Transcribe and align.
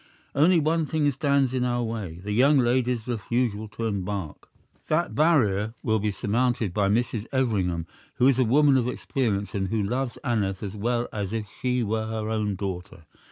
Only 0.33 0.59
one 0.59 0.87
thing 0.87 1.11
stands 1.11 1.53
in 1.53 1.63
our 1.63 1.83
way 1.83 2.21
the 2.23 2.31
young 2.31 2.57
lady's 2.57 3.07
refusal 3.07 3.67
to 3.67 3.85
embark. 3.85 4.47
That 4.87 5.13
barrier 5.13 5.75
will 5.83 5.99
be 5.99 6.09
surmounted 6.09 6.73
by 6.73 6.89
Mrs. 6.89 7.27
Everingham, 7.31 7.85
who 8.15 8.25
is 8.27 8.39
a 8.39 8.43
woman 8.43 8.77
of 8.77 8.87
experience 8.87 9.53
and 9.53 9.67
who 9.67 9.83
loves 9.83 10.17
Aneth 10.23 10.63
as 10.63 10.73
well 10.75 11.07
as 11.13 11.33
if 11.33 11.47
she 11.61 11.83
were 11.83 12.07
her 12.07 12.29
own 12.31 12.55
daughter. 12.55 13.05